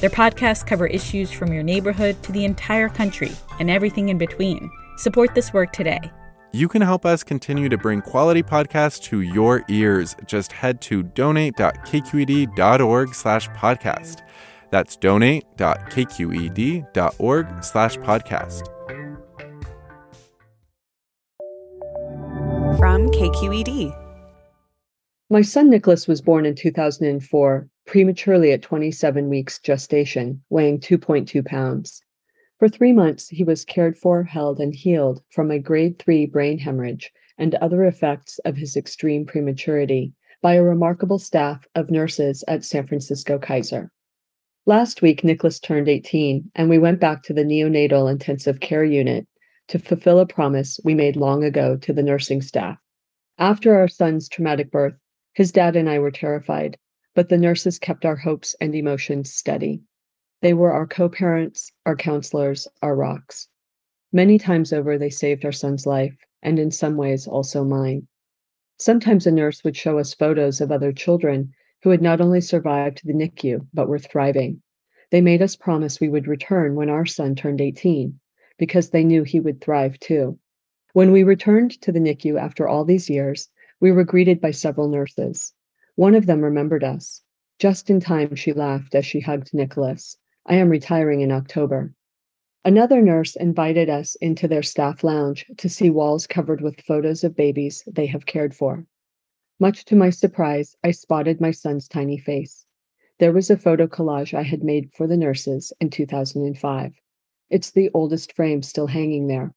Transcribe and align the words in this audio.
Their 0.00 0.10
podcasts 0.10 0.64
cover 0.64 0.86
issues 0.86 1.32
from 1.32 1.52
your 1.52 1.64
neighborhood 1.64 2.22
to 2.22 2.32
the 2.32 2.44
entire 2.44 2.88
country 2.88 3.32
and 3.58 3.68
everything 3.68 4.10
in 4.10 4.18
between. 4.18 4.70
Support 4.96 5.34
this 5.34 5.52
work 5.52 5.72
today. 5.72 5.98
You 6.52 6.68
can 6.68 6.82
help 6.82 7.04
us 7.04 7.24
continue 7.24 7.68
to 7.68 7.76
bring 7.76 8.00
quality 8.00 8.42
podcasts 8.42 9.02
to 9.04 9.20
your 9.20 9.62
ears. 9.68 10.16
Just 10.26 10.50
head 10.52 10.80
to 10.82 11.02
donate.kqed.org 11.02 13.14
slash 13.14 13.48
podcast. 13.50 14.22
That's 14.70 14.96
donate.kqed.org 14.96 17.64
slash 17.64 17.96
podcast. 17.96 18.66
From 22.78 23.08
KQED. 23.08 24.04
My 25.28 25.42
son 25.42 25.68
Nicholas 25.68 26.06
was 26.06 26.22
born 26.22 26.46
in 26.46 26.54
2004 26.54 27.68
prematurely 27.88 28.52
at 28.52 28.60
27 28.60 29.30
weeks 29.30 29.58
gestation, 29.58 30.42
weighing 30.50 30.78
2.2 30.78 31.42
pounds. 31.42 32.02
For 32.58 32.68
three 32.68 32.92
months, 32.92 33.30
he 33.30 33.44
was 33.44 33.64
cared 33.64 33.96
for, 33.96 34.22
held, 34.24 34.60
and 34.60 34.74
healed 34.74 35.22
from 35.30 35.50
a 35.50 35.58
grade 35.58 35.98
3 35.98 36.26
brain 36.26 36.58
hemorrhage 36.58 37.10
and 37.38 37.54
other 37.54 37.84
effects 37.84 38.38
of 38.40 38.58
his 38.58 38.76
extreme 38.76 39.24
prematurity 39.24 40.12
by 40.42 40.54
a 40.54 40.62
remarkable 40.62 41.18
staff 41.18 41.66
of 41.74 41.90
nurses 41.90 42.44
at 42.46 42.62
San 42.62 42.86
Francisco 42.86 43.38
Kaiser. 43.38 43.90
Last 44.66 45.00
week, 45.00 45.24
Nicholas 45.24 45.58
turned 45.58 45.88
18, 45.88 46.50
and 46.56 46.68
we 46.68 46.76
went 46.76 47.00
back 47.00 47.22
to 47.22 47.32
the 47.32 47.42
neonatal 47.42 48.12
intensive 48.12 48.60
care 48.60 48.84
unit 48.84 49.26
to 49.68 49.78
fulfill 49.78 50.18
a 50.18 50.26
promise 50.26 50.78
we 50.84 50.94
made 50.94 51.16
long 51.16 51.42
ago 51.42 51.78
to 51.78 51.94
the 51.94 52.02
nursing 52.02 52.42
staff. 52.42 52.76
After 53.38 53.76
our 53.76 53.88
son's 53.88 54.28
traumatic 54.28 54.70
birth, 54.70 54.98
his 55.32 55.52
dad 55.52 55.74
and 55.74 55.88
I 55.88 56.00
were 56.00 56.10
terrified 56.10 56.76
but 57.18 57.30
the 57.30 57.36
nurses 57.36 57.80
kept 57.80 58.04
our 58.04 58.14
hopes 58.14 58.54
and 58.60 58.76
emotions 58.76 59.34
steady. 59.34 59.82
They 60.40 60.54
were 60.54 60.70
our 60.70 60.86
co 60.86 61.08
parents, 61.08 61.72
our 61.84 61.96
counselors, 61.96 62.68
our 62.80 62.94
rocks. 62.94 63.48
Many 64.12 64.38
times 64.38 64.72
over, 64.72 64.96
they 64.96 65.10
saved 65.10 65.44
our 65.44 65.50
son's 65.50 65.84
life, 65.84 66.16
and 66.44 66.60
in 66.60 66.70
some 66.70 66.96
ways 66.96 67.26
also 67.26 67.64
mine. 67.64 68.06
Sometimes 68.76 69.26
a 69.26 69.32
nurse 69.32 69.64
would 69.64 69.76
show 69.76 69.98
us 69.98 70.14
photos 70.14 70.60
of 70.60 70.70
other 70.70 70.92
children 70.92 71.52
who 71.82 71.90
had 71.90 72.00
not 72.00 72.20
only 72.20 72.40
survived 72.40 73.00
the 73.04 73.12
NICU, 73.12 73.66
but 73.74 73.88
were 73.88 73.98
thriving. 73.98 74.62
They 75.10 75.20
made 75.20 75.42
us 75.42 75.56
promise 75.56 75.98
we 75.98 76.08
would 76.08 76.28
return 76.28 76.76
when 76.76 76.88
our 76.88 77.04
son 77.04 77.34
turned 77.34 77.60
18, 77.60 78.16
because 78.58 78.90
they 78.90 79.02
knew 79.02 79.24
he 79.24 79.40
would 79.40 79.60
thrive 79.60 79.98
too. 79.98 80.38
When 80.92 81.10
we 81.10 81.24
returned 81.24 81.80
to 81.80 81.90
the 81.90 81.98
NICU 81.98 82.40
after 82.40 82.68
all 82.68 82.84
these 82.84 83.10
years, 83.10 83.48
we 83.80 83.90
were 83.90 84.04
greeted 84.04 84.40
by 84.40 84.52
several 84.52 84.86
nurses. 84.86 85.52
One 85.98 86.14
of 86.14 86.26
them 86.26 86.44
remembered 86.44 86.84
us. 86.84 87.24
Just 87.58 87.90
in 87.90 87.98
time, 87.98 88.36
she 88.36 88.52
laughed 88.52 88.94
as 88.94 89.04
she 89.04 89.18
hugged 89.18 89.52
Nicholas. 89.52 90.16
I 90.46 90.54
am 90.54 90.68
retiring 90.68 91.22
in 91.22 91.32
October. 91.32 91.92
Another 92.64 93.02
nurse 93.02 93.34
invited 93.34 93.90
us 93.90 94.14
into 94.20 94.46
their 94.46 94.62
staff 94.62 95.02
lounge 95.02 95.44
to 95.56 95.68
see 95.68 95.90
walls 95.90 96.28
covered 96.28 96.60
with 96.60 96.82
photos 96.82 97.24
of 97.24 97.34
babies 97.34 97.82
they 97.84 98.06
have 98.06 98.26
cared 98.26 98.54
for. 98.54 98.86
Much 99.58 99.84
to 99.86 99.96
my 99.96 100.08
surprise, 100.10 100.76
I 100.84 100.92
spotted 100.92 101.40
my 101.40 101.50
son's 101.50 101.88
tiny 101.88 102.16
face. 102.16 102.64
There 103.18 103.32
was 103.32 103.50
a 103.50 103.56
photo 103.56 103.88
collage 103.88 104.34
I 104.34 104.42
had 104.42 104.62
made 104.62 104.92
for 104.92 105.08
the 105.08 105.16
nurses 105.16 105.72
in 105.80 105.90
2005. 105.90 106.94
It's 107.50 107.72
the 107.72 107.90
oldest 107.92 108.34
frame 108.34 108.62
still 108.62 108.86
hanging 108.86 109.26
there. 109.26 109.52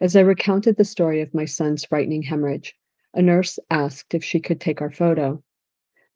As 0.00 0.14
I 0.14 0.20
recounted 0.20 0.76
the 0.76 0.84
story 0.84 1.20
of 1.20 1.34
my 1.34 1.46
son's 1.46 1.84
frightening 1.84 2.22
hemorrhage, 2.22 2.76
a 3.14 3.22
nurse 3.22 3.58
asked 3.70 4.14
if 4.14 4.24
she 4.24 4.40
could 4.40 4.60
take 4.60 4.80
our 4.80 4.90
photo. 4.90 5.42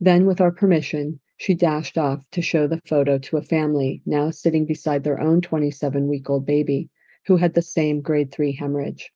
Then, 0.00 0.26
with 0.26 0.40
our 0.40 0.50
permission, 0.50 1.20
she 1.36 1.54
dashed 1.54 1.98
off 1.98 2.28
to 2.30 2.42
show 2.42 2.66
the 2.66 2.80
photo 2.86 3.18
to 3.18 3.36
a 3.36 3.42
family 3.42 4.02
now 4.06 4.30
sitting 4.30 4.64
beside 4.64 5.04
their 5.04 5.20
own 5.20 5.40
27 5.40 6.08
week 6.08 6.30
old 6.30 6.46
baby 6.46 6.88
who 7.26 7.36
had 7.36 7.54
the 7.54 7.62
same 7.62 8.00
grade 8.00 8.32
3 8.32 8.52
hemorrhage. 8.52 9.12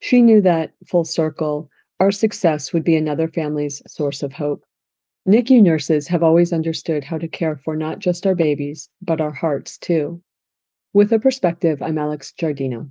She 0.00 0.22
knew 0.22 0.40
that, 0.42 0.72
full 0.86 1.04
circle, 1.04 1.70
our 1.98 2.10
success 2.10 2.72
would 2.72 2.84
be 2.84 2.96
another 2.96 3.28
family's 3.28 3.82
source 3.86 4.22
of 4.22 4.32
hope. 4.32 4.64
NICU 5.26 5.62
nurses 5.62 6.08
have 6.08 6.22
always 6.22 6.52
understood 6.52 7.04
how 7.04 7.18
to 7.18 7.28
care 7.28 7.56
for 7.56 7.76
not 7.76 8.00
just 8.00 8.26
our 8.26 8.34
babies, 8.34 8.88
but 9.00 9.20
our 9.20 9.30
hearts 9.30 9.78
too. 9.78 10.20
With 10.92 11.12
a 11.12 11.20
perspective, 11.20 11.80
I'm 11.80 11.98
Alex 11.98 12.32
Giardino. 12.36 12.90